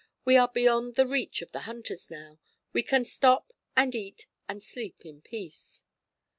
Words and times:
We 0.25 0.35
are 0.35 0.47
beyond 0.47 0.95
the 0.95 1.05
reach 1.05 1.43
of 1.43 1.51
the 1.51 1.59
hunters 1.69 2.09
now. 2.09 2.39
We 2.73 2.81
can 2.81 3.05
stop 3.05 3.53
and 3.77 3.93
eat 3.93 4.25
and 4.49 4.63
sleep 4.63 5.05
in 5.05 5.21
peace." 5.21 5.85